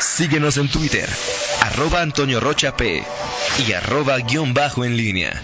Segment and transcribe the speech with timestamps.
[0.00, 1.08] Síguenos en Twitter,
[1.60, 3.02] arroba Antonio Rocha P
[3.66, 5.42] y arroba guion bajo en línea.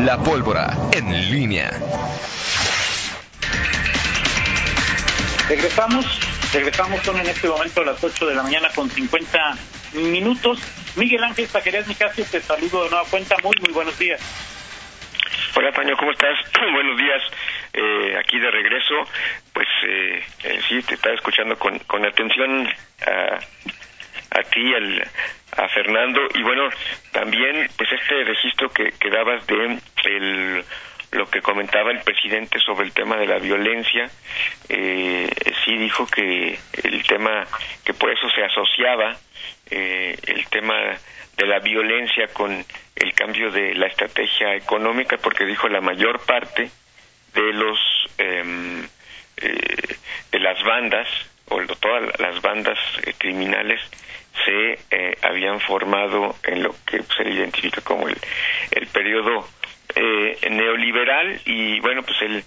[0.00, 1.70] La pólvora en línea.
[5.48, 6.06] Regresamos,
[6.52, 9.56] regresamos, son en este momento a las 8 de la mañana con 50
[9.94, 10.60] minutos.
[10.94, 14.20] Miguel Ángel Zacarías Nicasio, te saludo de nueva cuenta, muy, muy buenos días.
[15.56, 16.36] Hola, Toño, ¿cómo estás?
[16.74, 17.22] Buenos días.
[17.78, 18.94] Eh, aquí de regreso,
[19.52, 20.24] pues eh,
[20.66, 22.66] sí, te estaba escuchando con, con atención
[23.06, 23.38] a,
[24.38, 25.02] a ti, al,
[25.58, 26.70] a Fernando, y bueno,
[27.12, 30.64] también pues este registro que, que dabas de el,
[31.12, 34.10] lo que comentaba el presidente sobre el tema de la violencia,
[34.70, 35.28] eh,
[35.64, 37.46] sí dijo que el tema,
[37.84, 39.16] que por eso se asociaba
[39.70, 40.74] eh, el tema
[41.36, 46.70] de la violencia con el cambio de la estrategia económica, porque dijo la mayor parte
[47.36, 47.78] de los
[48.18, 48.82] em,
[49.36, 49.96] eh,
[50.32, 51.06] de las bandas
[51.48, 53.80] o todas las bandas eh, criminales
[54.44, 58.16] se eh, habían formado en lo que se identifica como el,
[58.70, 59.48] el periodo
[60.50, 61.40] neoliberal.
[61.46, 62.44] Y bueno pues él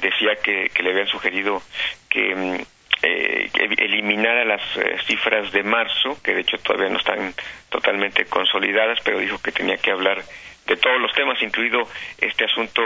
[0.00, 1.62] decía que, que, le habían sugerido
[2.10, 2.66] que,
[3.00, 4.62] que eliminara las
[5.06, 7.34] cifras de marzo que de hecho todavía no están
[7.68, 10.22] totalmente consolidadas pero dijo que tenía que hablar
[10.66, 11.82] de todos los temas, incluido
[12.18, 12.82] este asunto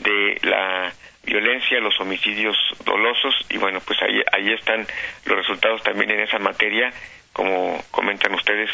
[0.00, 0.92] de la
[1.24, 4.86] violencia, los homicidios dolosos y bueno, pues ahí, ahí están
[5.26, 6.92] los resultados también en esa materia,
[7.32, 8.70] como comentan ustedes,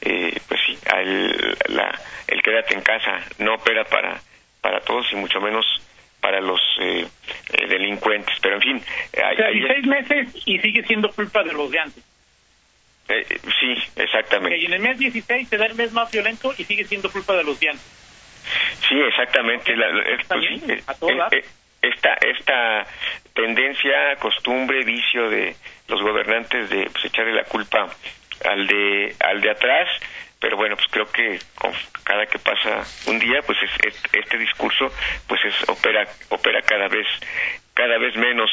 [0.00, 4.20] eh, pues sí, el, la, el quédate en casa no opera para,
[4.62, 5.66] para todos y mucho menos
[6.20, 7.06] para los eh,
[7.52, 8.82] eh, delincuentes, pero en fin.
[9.24, 12.04] Hay, o sea, 16 meses y sigue siendo culpa de los de antes.
[13.08, 13.26] Eh,
[13.58, 14.56] sí, exactamente.
[14.58, 17.34] y en el mes 16 se da el mes más violento y sigue siendo culpa
[17.34, 17.84] de los de antes.
[18.88, 19.76] Sí, exactamente.
[19.76, 21.32] La, es, pues, sí, a todas.
[21.32, 21.44] eh,
[21.82, 22.86] esta esta
[23.34, 25.56] tendencia, costumbre, vicio de
[25.88, 27.88] los gobernantes de pues, echarle la culpa
[28.44, 29.88] al de al de atrás,
[30.40, 31.38] pero bueno, pues creo que
[32.02, 34.90] cada que pasa un día, pues es, es, este discurso
[35.28, 37.06] pues es opera opera cada vez
[37.74, 38.50] cada vez menos,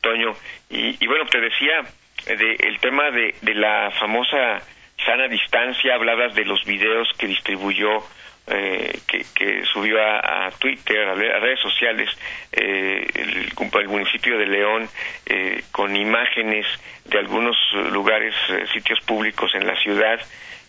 [0.00, 0.32] Toño.
[0.70, 1.82] Y, y bueno, te decía
[2.26, 4.62] de, el tema de, de la famosa
[5.04, 8.02] sana distancia, hablabas de los videos que distribuyó
[8.46, 12.08] eh, que, que, subió a, a, Twitter, a, redes sociales,
[12.52, 13.52] eh, el,
[13.88, 14.88] municipio de León,
[15.26, 16.66] eh, con imágenes
[17.04, 17.56] de algunos
[17.90, 20.20] lugares, eh, sitios públicos en la ciudad,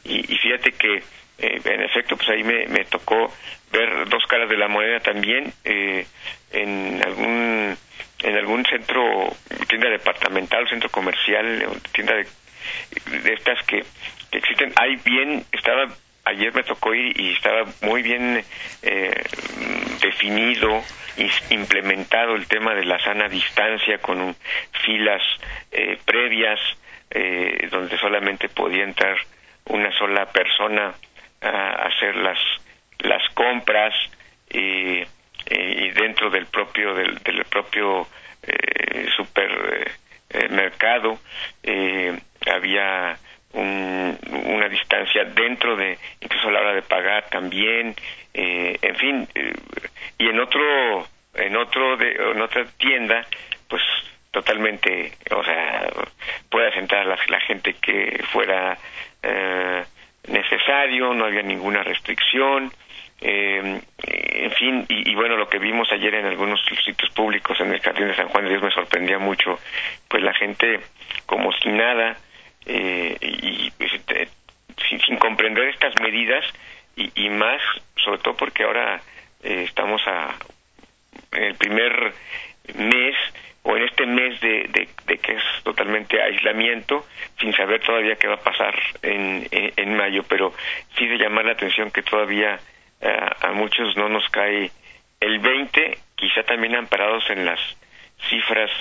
[0.03, 0.97] y, y fíjate que,
[1.39, 3.33] eh, en efecto, pues ahí me, me, tocó
[3.71, 7.77] ver dos caras de la moneda también, en algún
[8.23, 9.35] en algún centro,
[9.67, 12.25] tienda departamental, centro comercial, tienda de,
[13.19, 13.83] de estas que,
[14.31, 15.88] que existen, hay bien, estaba
[16.27, 18.43] ayer me tocó ir y estaba muy bien
[18.81, 19.23] eh,
[20.01, 20.83] definido
[21.49, 24.35] implementado el tema de la sana distancia con
[24.83, 25.23] filas
[25.71, 26.59] eh, previas
[27.09, 29.17] eh, donde solamente podía entrar
[29.65, 30.93] una sola persona
[31.41, 32.38] a hacer las
[32.99, 33.95] las compras
[34.49, 35.03] y,
[35.94, 38.05] dentro del propio del, del propio
[39.15, 41.17] supermercado
[42.51, 43.17] había
[43.57, 47.95] un, una distancia dentro de incluso a la hora de pagar también
[48.34, 49.53] eh, en fin eh,
[50.18, 53.25] y en otro en otro de, en otra tienda
[53.68, 53.81] pues
[54.31, 55.88] totalmente o sea
[56.50, 58.78] puede sentar la, la gente que fuera
[59.23, 59.84] eh,
[60.28, 62.72] necesario no había ninguna restricción
[63.19, 67.74] eh, en fin, y, y, bueno, lo que vimos ayer en algunos sitios públicos en
[67.74, 69.59] el Jardín de San Juan de Dios me sorprendía mucho,
[70.07, 70.81] pues la gente
[71.25, 72.16] como si nada,
[72.67, 74.28] eh, y pues, eh,
[74.89, 76.44] sin, sin, comprender estas medidas
[76.95, 77.61] y, más,
[77.95, 79.00] sobre todo porque ahora
[79.44, 80.35] eh, estamos a,
[81.31, 82.13] en el primer
[82.75, 83.16] mes
[83.63, 87.06] o en este mes de, de, que es totalmente aislamiento,
[87.39, 90.53] sin saber todavía qué va a pasar en, en, en mayo, pero
[90.97, 92.59] sí de llamar la atención que todavía
[93.00, 94.72] a muchos no nos cae
[95.19, 97.59] el 20, quizá también amparados en las
[98.27, 98.72] cifras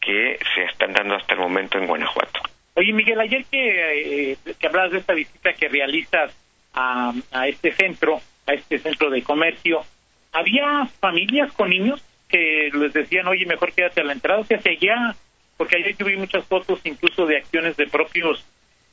[0.00, 2.51] que se están dando hasta el momento en Guanajuato.
[2.74, 6.32] Oye, Miguel, ayer que, eh, que hablabas de esta visita que realizas
[6.74, 7.12] a,
[7.46, 9.84] este centro, a este centro de comercio,
[10.32, 14.40] ¿había familias con niños que les decían, oye, mejor quédate a la entrada?
[14.40, 15.14] O sea, seguía,
[15.58, 18.44] porque ayer yo vi muchas fotos incluso de acciones de propios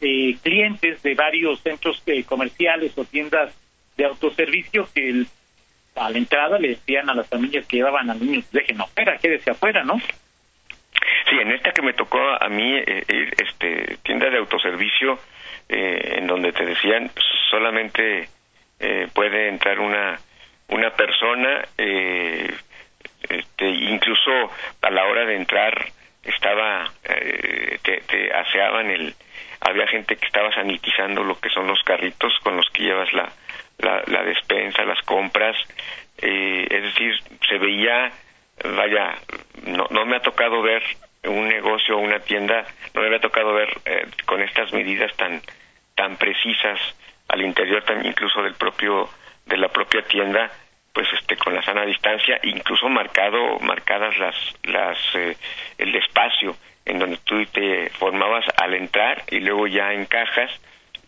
[0.01, 3.53] eh, clientes de varios centros eh, comerciales o tiendas
[3.95, 5.27] de autoservicio que el,
[5.95, 9.51] a la entrada le decían a las familias que llevaban a niños, dejen afuera, quédese
[9.51, 10.01] afuera, ¿no?
[11.29, 15.19] Sí, en esta que me tocó a mí, eh, este, tienda de autoservicio,
[15.67, 17.11] eh, en donde te decían
[17.49, 18.29] solamente
[18.79, 20.19] eh, puede entrar una
[20.69, 24.31] una persona, este, incluso
[24.81, 25.73] a la hora de entrar
[26.23, 29.13] estaba, eh, te, te aseaban el,
[29.61, 33.31] había gente que estaba sanitizando lo que son los carritos con los que llevas la,
[34.07, 35.55] la, despensa, las compras,
[36.21, 37.13] eh, es decir,
[37.47, 38.11] se veía,
[38.63, 39.15] vaya,
[39.65, 40.83] no, no me ha tocado ver
[41.23, 45.41] un negocio o una tienda, no me había tocado ver eh, con estas medidas tan
[45.95, 46.79] tan precisas
[47.27, 49.09] al interior tan incluso del propio
[49.45, 50.49] de la propia tienda
[50.93, 55.35] pues este con la sana distancia incluso marcado marcadas las las eh,
[55.77, 60.49] el espacio en donde tú te formabas al entrar y luego ya en cajas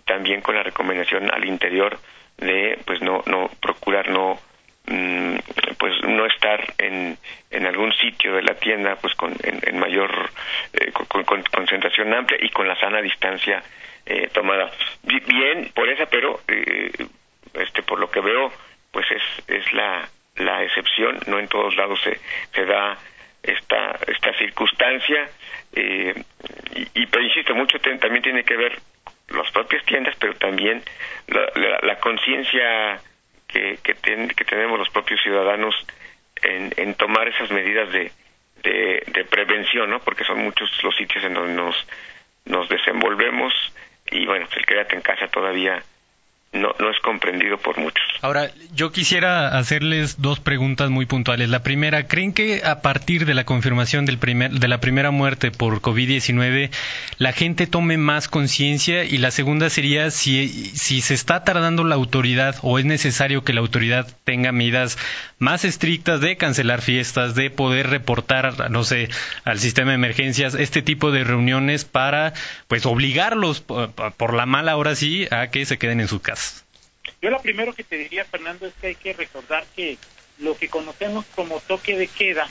[0.05, 1.97] también con la recomendación al interior
[2.37, 4.39] de pues no no procurar no
[4.85, 7.17] pues no estar en,
[7.49, 10.29] en algún sitio de la tienda pues con en, mayor
[10.73, 13.63] eh, con, concentración amplia y con la sana distancia
[14.05, 14.71] eh, tomada.
[15.03, 16.91] Bien por esa pero eh,
[17.53, 18.51] este por lo que veo
[18.91, 20.07] pues es es la
[20.37, 21.19] la excepción.
[21.27, 22.19] No en todos lados se
[22.53, 22.97] se da
[23.43, 25.29] esta esta circunstancia
[25.73, 26.09] y,
[26.93, 28.79] y, pero insisto mucho también tiene que ver
[29.33, 30.83] las propias tiendas, pero también
[31.27, 33.01] la, conciencia
[33.51, 35.75] que, que, que, tenemos los propios ciudadanos
[36.41, 38.11] en, en tomar esas medidas de,
[38.63, 39.99] de, prevención, ¿no?
[39.99, 41.75] Porque son muchos los sitios en donde nos,
[42.45, 43.53] nos desenvolvemos
[44.09, 45.81] y bueno, el quédate en casa todavía
[46.53, 48.03] no, no es comprendido por muchos.
[48.21, 51.49] Ahora, yo quisiera hacerles dos preguntas muy puntuales.
[51.49, 55.51] La primera, ¿creen que a partir de la confirmación del primer, de la primera muerte
[55.51, 56.69] por COVID-19
[57.17, 59.05] la gente tome más conciencia?
[59.05, 63.53] Y la segunda sería si, si se está tardando la autoridad o es necesario que
[63.53, 64.97] la autoridad tenga medidas
[65.39, 69.09] más estrictas de cancelar fiestas, de poder reportar, no sé,
[69.45, 72.33] al sistema de emergencias este tipo de reuniones para,
[72.67, 76.40] pues, obligarlos por, por la mala ahora sí a que se queden en su casa.
[77.21, 79.97] Yo lo primero que te diría, Fernando, es que hay que recordar que
[80.39, 82.47] lo que conocemos como toque de queda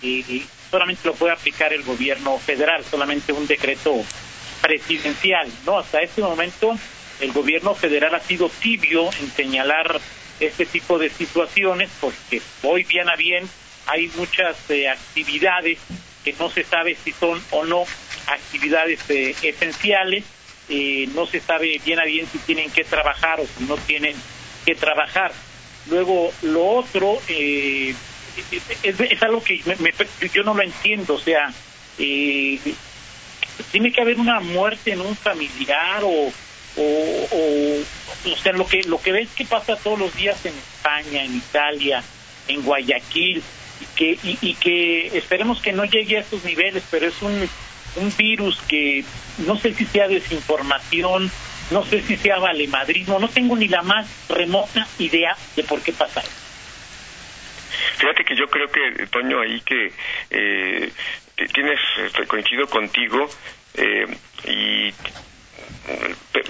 [0.00, 4.04] y, solamente lo puede aplicar el gobierno federal, solamente un decreto
[4.62, 5.78] presidencial, ¿no?
[5.78, 6.78] Hasta este momento
[7.20, 10.00] el gobierno federal ha sido tibio en señalar
[10.38, 13.48] este tipo de situaciones porque hoy bien a bien
[13.86, 15.78] hay muchas eh, actividades
[16.24, 17.84] que no se sabe si son o no
[18.26, 20.24] actividades eh, esenciales
[20.68, 24.16] eh, no se sabe bien a bien si tienen que trabajar o si no tienen
[24.64, 25.32] que trabajar.
[25.88, 27.94] Luego, lo otro eh,
[28.82, 29.62] es, algo que
[30.32, 31.52] yo no lo entiendo, o sea,
[31.98, 32.58] eh,
[33.70, 36.32] tiene que haber una muerte en un familiar o,
[36.76, 37.78] o,
[38.24, 41.36] o, sea, lo que, lo que ves que pasa todos los días en España, en
[41.36, 42.02] Italia,
[42.48, 43.42] en Guayaquil,
[43.80, 47.48] y que, y que esperemos que no llegue a estos niveles, pero es un
[47.96, 49.04] un virus que
[49.46, 51.30] no sé si sea desinformación,
[51.70, 55.92] no sé si sea valemadrismo, no tengo ni la más remota idea de por qué
[55.92, 56.30] pasa eso.
[57.98, 59.92] Fíjate que yo creo que, Toño, ahí que
[60.30, 60.92] eh,
[61.52, 61.80] tienes,
[62.26, 63.28] coincido contigo,
[63.74, 64.06] eh,
[64.44, 64.92] y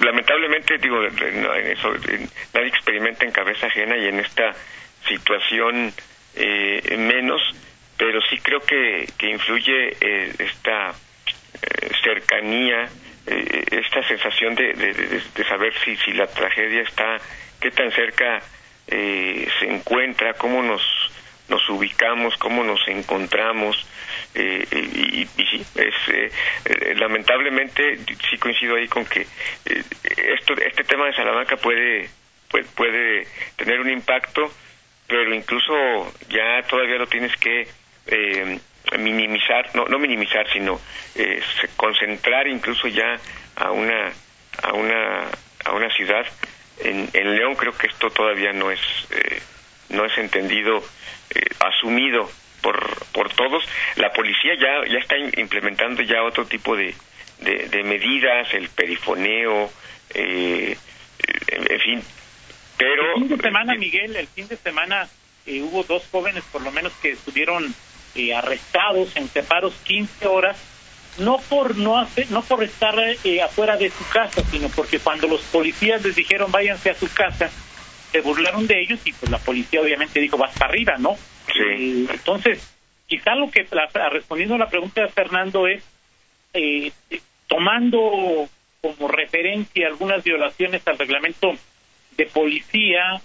[0.04, 4.54] lamentablemente, digo, nadie experimenta en cabeza ajena y en esta
[5.08, 5.92] situación
[6.34, 7.40] eh, menos,
[7.96, 10.94] pero sí creo que, que influye eh, esta eh,
[12.02, 12.88] cercanía,
[13.26, 17.18] eh, esta sensación de, de, saber si, si la tragedia está,
[17.60, 18.40] qué tan cerca
[18.86, 20.82] eh, se encuentra, cómo nos,
[21.48, 23.86] nos ubicamos, cómo nos encontramos.
[24.34, 27.99] y, y, sí, es, lamentablemente
[28.30, 29.26] sí coincido ahí con que
[29.64, 32.08] esto, este tema de Salamanca puede,
[32.50, 34.50] puede, puede tener un impacto,
[35.06, 37.66] pero incluso ya todavía lo tienes que
[38.06, 38.58] eh,
[38.99, 40.81] minimizar, no, no minimizar, sino
[41.14, 41.43] eh,
[41.76, 43.16] concentrar incluso ya
[43.57, 44.12] a una,
[44.62, 45.28] a una,
[45.64, 46.25] a una ciudad.
[46.78, 49.40] En, en León creo que esto todavía no es, eh,
[49.90, 50.85] no es entendido,
[51.31, 52.31] eh, asumido
[52.62, 53.64] por, por todos.
[53.97, 56.95] La policía ya, ya está implementando ya otro tipo de,
[57.40, 59.71] de, medidas, el perifoneo,
[60.14, 60.76] en,
[61.49, 62.02] en, fin.
[62.76, 65.09] Pero, el fin de semana, Miguel, el fin de semana
[65.47, 67.75] hubo dos jóvenes por lo menos que estuvieron
[68.16, 70.56] eh, arrestados en separos 15 horas,
[71.18, 75.28] no por no hacer, no por estar eh, afuera de su casa, sino porque cuando
[75.28, 77.50] los policías les dijeron váyanse a su casa,
[78.12, 81.16] se burlaron de ellos y pues la policía obviamente dijo vas para arriba, ¿no?
[81.52, 81.58] Sí.
[81.61, 82.75] Eh, entonces,
[83.06, 83.66] quizá lo que
[84.11, 85.82] respondiendo a la pregunta de Fernando es
[87.46, 88.49] tomando
[88.80, 91.52] como referencia algunas violaciones al reglamento
[92.16, 93.20] de policía,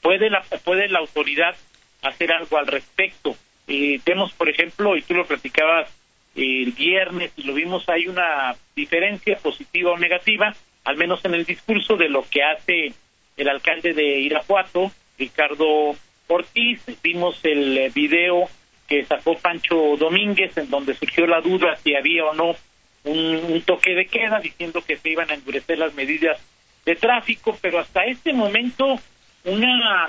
[0.00, 1.54] puede la puede la autoridad
[2.02, 3.36] hacer algo al respecto.
[3.72, 5.88] Eh, vemos, por ejemplo, y tú lo platicabas
[6.34, 11.44] el viernes y lo vimos, hay una diferencia positiva o negativa, al menos en el
[11.44, 12.92] discurso de lo que hace
[13.36, 15.94] el alcalde de Irapuato, Ricardo
[16.26, 18.48] Ortiz, vimos el video
[18.88, 22.56] que sacó Pancho Domínguez en donde surgió la duda si había o no
[23.04, 26.40] un, toque de queda diciendo que se iban a endurecer las medidas
[26.84, 28.98] de tráfico, pero hasta este momento
[29.44, 30.08] una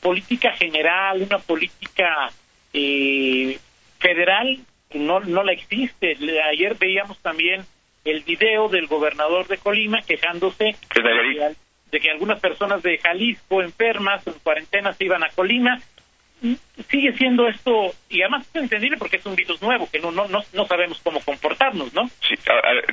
[0.00, 2.30] política general, una política
[2.72, 3.58] eh,
[3.98, 4.58] federal
[4.94, 6.16] no, no la existe.
[6.50, 7.62] Ayer veíamos también
[8.04, 14.34] el video del gobernador de Colima quejándose de, que algunas personas de Jalisco enfermas en
[14.42, 15.78] cuarentena se iban a Colima.
[16.42, 16.54] Mm,
[16.88, 20.26] sigue siendo esto, y además es entendible porque es un virus nuevo, que no, no,
[20.26, 22.08] no, sabemos cómo comportarnos, ¿no?
[22.26, 22.34] Sí,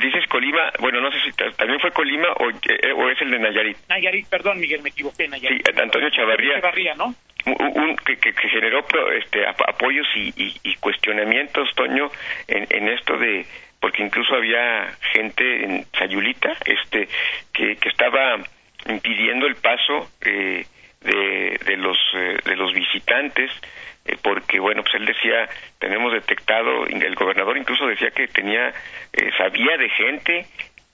[0.01, 3.39] dices Colima, bueno, no sé si también fue Colima o, eh, o es el de
[3.39, 3.77] Nayarit.
[3.87, 5.65] Nayarit, perdón, Miguel, me equivoqué, Nayarit.
[5.65, 6.55] Sí, Antonio Chavarría.
[6.55, 7.15] Chavarría, ¿no?
[7.45, 8.85] Un, que, que, generó
[9.17, 12.09] este, apoyos y, y, cuestionamientos, Toño,
[12.47, 13.45] en, esto de
[13.79, 17.07] porque incluso había gente en Sayulita este
[17.53, 18.37] que, estaba
[18.89, 20.65] impidiendo el paso eh,
[21.01, 23.51] de, los eh, de los visitantes
[24.05, 25.47] eh, porque bueno pues él decía
[25.79, 28.73] tenemos detectado el gobernador incluso decía que tenía
[29.37, 30.45] sabía de gente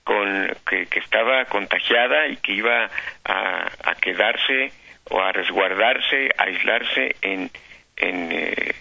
[0.04, 2.90] con que, que, estaba contagiada y que iba
[3.24, 4.72] a quedarse
[5.10, 7.50] o a resguardarse a aislarse en
[7.96, 8.74] en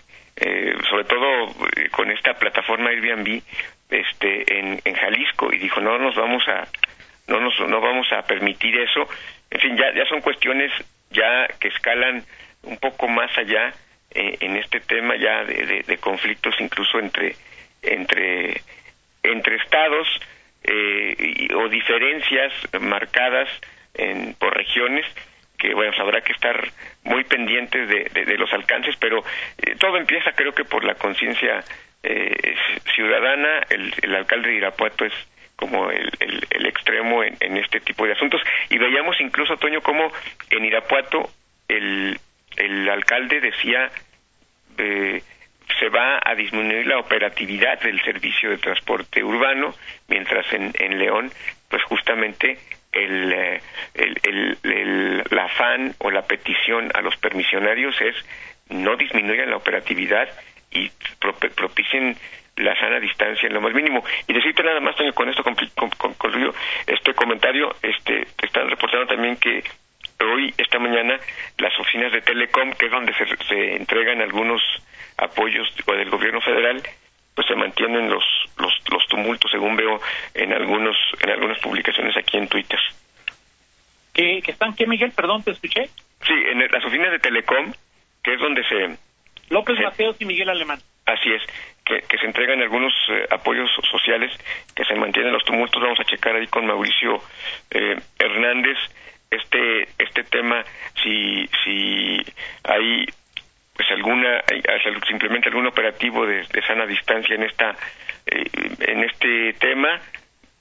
[0.90, 1.54] sobre todo
[1.92, 3.42] con esta plataforma Airbnb
[3.90, 5.54] este en, en Jalisco.
[5.54, 6.68] Y dijo no nos vamos a
[7.28, 9.08] no nos no vamos a permitir eso
[9.50, 10.72] en fin ya ya son cuestiones
[11.12, 12.24] ya que escalan
[12.64, 13.74] un poco más allá
[14.14, 17.36] eh, en este tema ya de, de, conflictos incluso entre
[17.82, 18.62] entre
[19.22, 20.08] entre estados
[20.64, 22.52] eh, o diferencias
[22.82, 23.50] marcadas
[23.94, 25.06] en, por regiones
[25.64, 26.70] que bueno habrá que estar
[27.04, 29.24] muy pendientes de, de, los alcances pero
[29.58, 31.64] eh, todo empieza creo que por la conciencia
[32.04, 32.56] eh,
[32.94, 35.14] ciudadana, el, el, alcalde de Irapuato es
[35.56, 38.42] como el, el, extremo en, en, este tipo de asuntos.
[38.70, 40.12] Y veíamos incluso, Toño, como
[40.50, 41.30] en Irapuato
[41.70, 42.20] el,
[42.58, 43.90] el alcalde decía
[44.78, 45.24] eh,
[45.80, 49.74] se va a disminuir la operatividad del servicio de transporte urbano,
[50.10, 51.32] mientras en, en León,
[51.70, 52.58] pues justamente
[52.94, 53.62] el, eh,
[53.96, 58.16] el, el, el, afán o la petición a los permisionarios es
[58.70, 60.30] no disminuyan la operatividad
[60.72, 60.90] y
[61.56, 62.16] propicien
[62.56, 64.04] la sana distancia en lo más mínimo.
[64.28, 65.44] Y decirte nada más, con esto
[65.98, 66.54] concluyo
[66.88, 69.64] este comentario, este, están reportando también que
[70.24, 71.20] hoy, esta mañana,
[71.58, 74.62] las oficinas de Telecom, que es donde se, se entregan algunos
[75.18, 76.82] apoyos del gobierno federal,
[77.36, 78.24] pues se mantienen los,
[78.58, 80.00] los, los tumultos, según veo
[80.34, 82.80] en algunos en algunas publicaciones aquí en Twitter.
[84.14, 85.12] ¿Que, que están qué, Miguel?
[85.12, 85.90] Perdón, te escuché.
[86.26, 87.74] Sí, en las oficinas de Telecom,
[88.24, 88.98] que es donde se
[89.50, 90.80] López Mateos y Miguel Alemán.
[91.06, 91.42] Así es,
[91.86, 94.32] que, se entregan algunos eh, apoyos sociales,
[94.74, 95.82] que se mantienen los tumultos.
[95.82, 97.22] Vamos a checar ahí con Mauricio
[97.72, 98.78] eh, Hernández
[99.30, 100.64] este este tema,
[101.02, 102.18] si si
[102.64, 103.06] hay
[103.76, 104.42] pues alguna
[105.08, 107.76] simplemente algún operativo de, sana distancia en esta
[108.26, 108.46] eh,
[108.80, 110.00] en este tema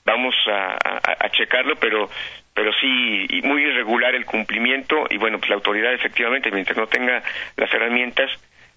[0.05, 0.77] vamos a,
[1.19, 2.09] a, checarlo pero
[2.53, 7.23] pero sí muy irregular el cumplimiento y bueno pues la autoridad efectivamente mientras no tenga
[7.55, 8.29] las herramientas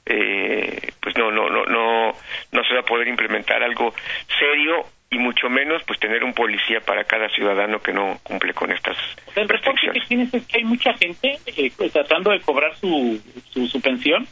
[0.06, 2.12] eh, pues no, no, no, no,
[2.52, 3.92] no se va a poder implementar algo
[4.38, 8.72] serio y mucho menos pues tener un policía para cada ciudadano que no cumple con
[8.72, 8.96] estas
[9.34, 13.20] el reporte que tienes es que hay mucha gente eh, pues, tratando de cobrar su,
[13.52, 14.26] su, pensión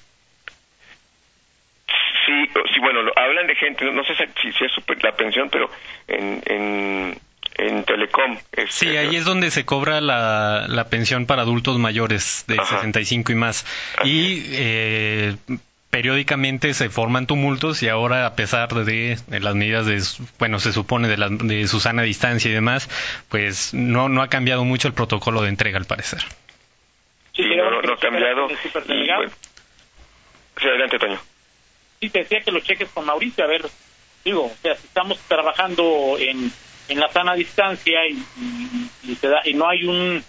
[2.26, 5.71] sí sí bueno hablan de gente no, sé si, si es la pensión pero
[6.09, 7.19] en, en
[7.57, 8.37] en Telecom.
[8.69, 13.35] sí, ahí es donde se cobra la, la pensión para adultos mayores de 65 y
[13.37, 13.64] más.
[14.02, 15.37] y eh,
[15.95, 20.03] periódicamente se forman tumultos y ahora a pesar de, las medidas de
[20.41, 22.91] bueno se supone de, la, de su sana distancia y demás
[23.29, 26.19] pues no no ha cambiado mucho el protocolo de entrega al parecer.
[27.33, 28.49] Sí, no, no, ha cambiado.
[28.49, 28.71] sí,
[30.67, 31.21] adelante Toño.
[32.01, 33.65] Sí te decía que lo cheques con Mauricio a ver
[34.25, 36.51] digo o sea si estamos trabajando en
[36.89, 38.21] en la sana distancia y,
[39.05, 40.25] y, da, y no hay un,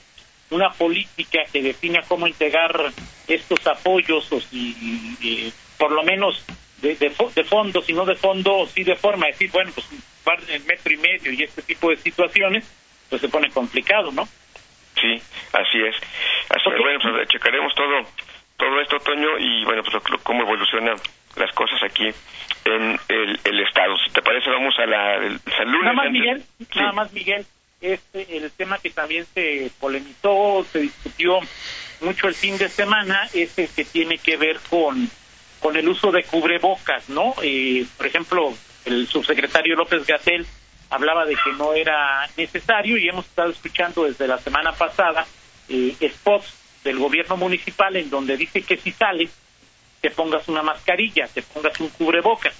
[0.51, 2.91] una política que defina cómo entregar
[3.27, 6.45] estos apoyos o si por lo menos
[6.81, 9.87] de, de, de, fondo, si no de fondo, sí de forma, decir, bueno, pues
[10.49, 12.65] el metro y medio y este tipo de situaciones,
[13.09, 14.27] pues se pone complicado, ¿no?
[14.99, 15.21] Sí,
[15.53, 15.95] así es.
[16.49, 18.05] Así bueno, pues checaremos todo
[18.57, 20.95] todo esto, Toño, y bueno, pues cómo evolucionan
[21.35, 22.07] las cosas aquí
[22.63, 23.95] en el, el Estado.
[23.97, 25.81] Si te parece, vamos a la salud.
[25.83, 26.43] Nada más, Miguel,
[26.75, 27.45] nada más, Miguel,
[27.81, 31.39] este, el tema que también se polemizó, se discutió
[32.05, 35.09] mucho el fin de semana, es el que tiene que ver con,
[35.59, 37.35] con el uso de cubrebocas, ¿no?
[37.41, 38.53] Eh, por ejemplo,
[38.85, 40.45] el subsecretario López Gatel
[40.89, 45.25] hablaba de que no era necesario y hemos estado escuchando desde la semana pasada
[45.67, 49.31] eh, spots del gobierno municipal en donde dice que si sales
[50.01, 52.53] te pongas una mascarilla, te pongas un cubrebocas.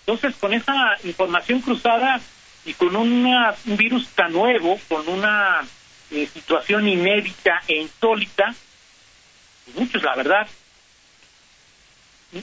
[0.00, 2.20] Entonces, con esa información cruzada
[2.64, 5.66] y con una, un virus tan nuevo, con una
[6.10, 8.54] eh, situación inédita e insólita,
[9.64, 10.48] pues muchos, la verdad,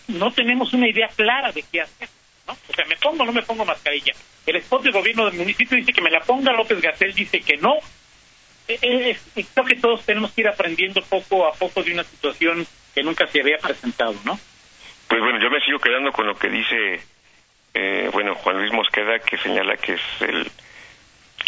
[0.08, 2.10] no tenemos una idea clara de qué hacer.
[2.48, 2.54] ¿no?
[2.54, 4.14] O sea, ¿me pongo o no me pongo mascarilla?
[4.46, 7.58] El spot del gobierno del municipio dice que me la ponga, López Gatel dice que
[7.58, 7.78] no.
[8.68, 12.66] Eh, eh, creo que todos tenemos que ir aprendiendo poco a poco de una situación
[12.94, 14.40] que nunca se había presentado, ¿no?
[15.08, 17.02] Pues bueno, yo me sigo quedando con lo que dice,
[17.74, 20.50] eh, bueno, Juan Luis Mosqueda, que señala que es el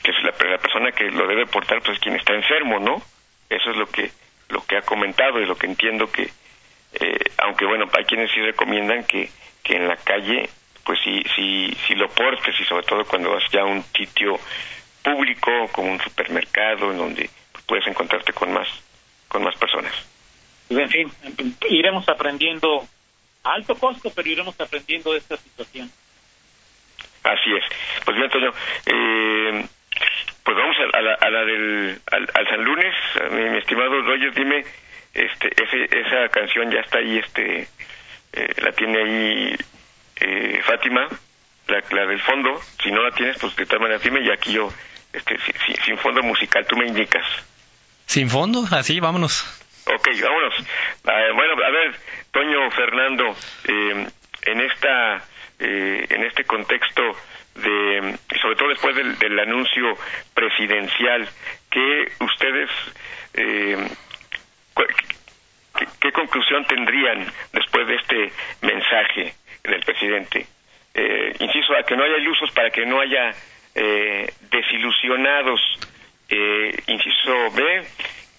[0.07, 3.01] que es la, la, persona que lo debe portar, pues quien está enfermo, ¿no?
[3.49, 4.09] Eso es lo que
[4.47, 6.29] lo que ha comentado y lo que entiendo que,
[6.93, 9.29] eh, aunque bueno, hay quienes sí recomiendan que,
[9.61, 10.49] que en la calle,
[10.85, 14.39] pues sí, sí, sí lo portes y sobre todo cuando vas ya a un sitio
[15.03, 17.29] público como un supermercado en donde
[17.65, 18.69] puedes encontrarte con más
[19.27, 19.91] con más personas.
[20.69, 21.11] Pues, en fin,
[21.69, 22.87] iremos aprendiendo
[23.43, 25.91] a alto costo, pero iremos aprendiendo de esta situación.
[27.23, 27.65] Así es.
[28.05, 28.53] Pues bien, Antonio,
[28.85, 29.67] eh,
[30.43, 32.93] pues vamos a, la, a la, del al, San Lunes,
[33.31, 34.63] mi, estimado Roger, dime,
[35.13, 37.67] este, ese, esa canción ya está ahí, este,
[38.33, 39.55] eh, la tiene ahí
[40.21, 41.07] eh, Fátima,
[41.67, 42.59] la, la del fondo.
[42.81, 44.69] Si no la tienes, pues de tal manera dime y aquí yo,
[45.13, 45.37] este,
[45.85, 47.25] sin fondo musical, tú me indicas.
[48.05, 49.45] Sin fondo, así, vámonos.
[49.85, 50.59] Ok, vámonos.
[50.59, 51.95] Uh, bueno, a ver,
[52.31, 53.35] Toño Fernando,
[53.65, 54.07] eh,
[54.43, 55.23] en esta,
[55.59, 57.03] eh, en este contexto
[57.55, 59.97] de, sobre todo después del, del anuncio
[60.33, 61.27] presidencial,
[61.69, 62.69] que ustedes,
[63.33, 63.87] eh,
[64.75, 70.45] ¿qué, ¿qué, conclusión tendrían después de este mensaje del presidente?
[70.93, 73.31] Eh, insisto, a que no haya ilusos para que no haya
[73.75, 75.61] eh, desilusionados.
[76.29, 77.87] Eh, inciso B,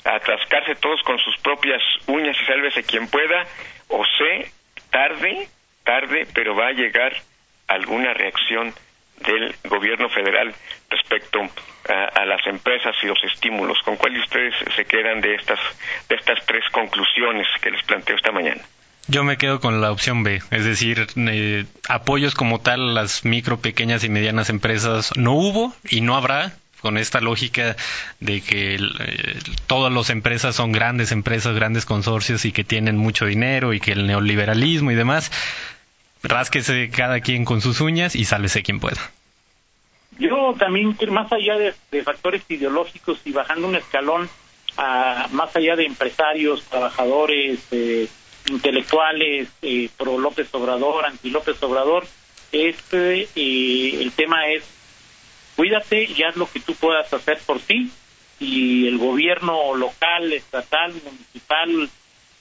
[0.05, 3.47] atascarse todos con sus propias uñas y sálvese quien pueda,
[3.88, 4.50] o C,
[4.90, 5.49] tarde,
[5.88, 7.14] tarde, pero va a llegar
[7.66, 8.75] alguna reacción
[9.25, 10.54] del gobierno federal
[10.91, 11.41] respecto
[11.89, 13.78] a, a, las empresas y los estímulos.
[13.86, 15.58] ¿Con cuál de ustedes se quedan de estas,
[16.10, 18.60] de estas tres conclusiones que les planteo esta mañana?
[19.06, 23.25] Yo me quedo con la opción B, es decir, eh, apoyos como tal a las
[23.25, 27.76] micro, pequeñas y medianas empresas no hubo y no habrá con esta lógica
[28.21, 33.25] de que eh, todas las empresas son grandes empresas, grandes consorcios y que tienen mucho
[33.25, 35.32] dinero y que el neoliberalismo y demás,
[36.23, 39.00] rásquese cada quien con sus uñas y sálvese quien pueda.
[40.19, 44.28] Yo también, más allá de, factores ideológicos y bajando un escalón,
[44.76, 48.09] a, más allá de empresarios, trabajadores, eh,
[48.49, 52.07] intelectuales eh, pro López Obrador, anti López Obrador,
[52.50, 54.65] este eh, el tema es
[55.57, 57.91] cuídate y haz lo que tú puedas hacer por ti
[58.41, 61.91] y el gobierno local, estatal, municipal,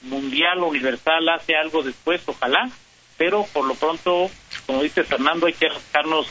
[0.04, 2.70] mundial, universal hace algo después, ojalá,
[3.17, 4.30] pero por lo pronto,
[4.65, 6.27] como dice Fernando, hay que rascarnos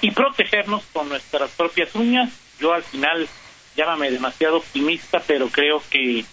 [0.00, 2.30] y protegernos con nuestras propias uñas.
[2.58, 3.28] Yo al final,
[3.76, 6.24] llámame demasiado optimista, pero creo que,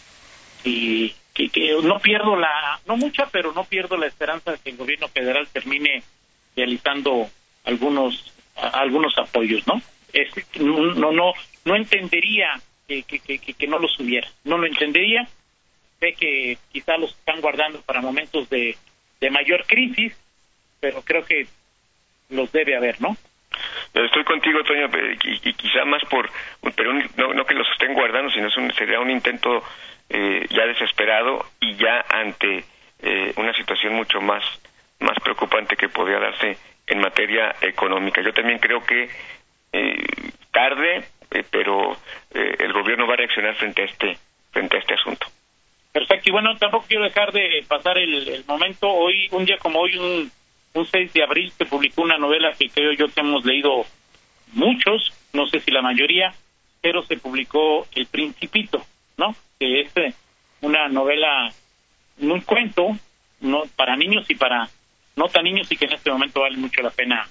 [0.64, 1.14] que
[1.84, 5.48] no pierdo la, no mucha, pero no pierdo la esperanza de que el gobierno federal
[5.52, 6.04] termine
[6.56, 7.30] realizando
[7.64, 9.82] algunos algunos apoyos, ¿no?
[10.14, 11.34] Es, no, no,
[11.66, 15.28] no entendería que, que, que, que no los hubiera, no lo entendería.
[16.00, 18.76] Sé que quizá los están guardando para momentos de,
[19.22, 20.14] de mayor crisis,
[20.80, 21.48] pero creo que
[22.30, 23.16] los debe haber, ¿no?
[23.94, 24.90] Estoy contigo, Toño,
[25.24, 26.30] y, y quizá más por,
[26.76, 29.64] pero no, no que los estén guardando, sino es un, sería un intento
[30.10, 32.64] eh, ya desesperado y ya ante
[33.02, 34.44] eh, una situación mucho más,
[35.00, 36.58] más preocupante que podría darse
[36.88, 38.22] en materia económica.
[38.22, 39.10] Yo también creo que
[39.74, 40.06] eh,
[40.52, 41.94] tarde, eh, pero
[42.34, 44.18] eh, el gobierno va a reaccionar frente a este,
[44.52, 45.28] frente a este asunto.
[45.92, 48.90] Perfecto, y bueno, tampoco quiero dejar de pasar el, el momento.
[48.90, 50.32] Hoy, un día como hoy, un,
[50.74, 53.86] un 6 de abril, se publicó una novela que creo yo que hemos leído
[54.54, 56.34] muchos, no sé si la mayoría,
[56.82, 58.86] pero se publicó El Principito,
[59.18, 59.36] ¿no?
[59.60, 60.14] que es eh,
[60.62, 61.52] una novela,
[62.20, 62.98] un cuento
[63.42, 64.70] no para niños y para
[65.16, 67.28] no tan niños y que en este momento vale mucho la pena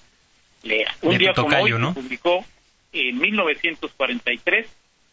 [0.62, 0.88] leer.
[1.03, 1.94] Un día como hoy ¿no?
[1.94, 2.44] se publicó
[2.92, 4.66] en 1943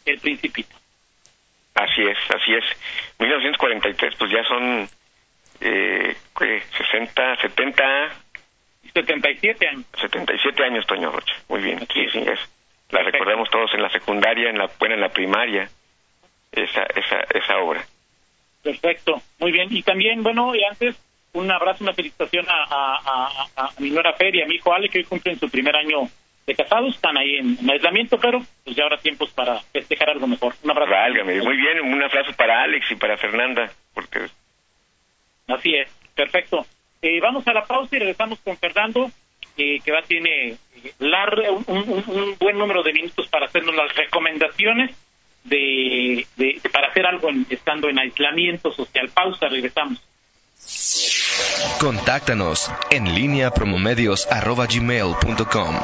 [0.06, 0.76] El Principito.
[1.78, 2.63] Así es, así es.
[3.20, 4.90] 1943, pues ya son
[5.62, 6.63] eh, ¿qué?
[6.78, 7.84] 60, 70...
[8.94, 9.86] 77 años.
[10.02, 11.34] 77 años, Toño Rocha.
[11.50, 12.40] Muy bien, sí, sí, es.
[12.90, 15.70] La recordamos todos en la secundaria, en la, bueno, en la primaria
[16.52, 17.86] esa, esa, esa obra.
[18.63, 19.68] Perfecto, muy bien.
[19.70, 20.96] Y también, bueno, y antes,
[21.34, 24.74] un abrazo, una felicitación a, a, a, a mi nuera Fer y a mi hijo
[24.74, 26.10] Ale, que hoy cumplen su primer año
[26.48, 30.56] de casados, están ahí en, aislamiento, pero pues ya habrá tiempos para festejar algo mejor.
[30.64, 30.92] Un abrazo.
[30.92, 34.28] Válgame, muy bien, un abrazo para Alex y para Fernanda, porque...
[35.48, 36.66] Así es, perfecto.
[37.02, 39.12] Eh, vamos a la pausa y regresamos con Fernando,
[39.58, 40.58] eh, que va tiene eh,
[41.68, 44.96] un, un, buen número de minutos para hacernos las recomendaciones
[45.44, 49.10] de, de para hacer algo estando en aislamiento social.
[49.10, 50.02] Pausa, regresamos.
[51.80, 55.76] Contáctanos en línea promomedios.com.